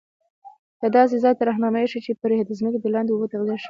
[0.81, 3.59] یا داسي ځاي ته رهنمایی شي چي پري د ځمکي دلاندي اوبه تغذیه شي